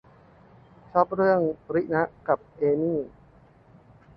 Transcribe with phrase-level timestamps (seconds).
[0.91, 1.39] ชอบเรื่อง
[1.73, 2.99] รินะกับเอมี่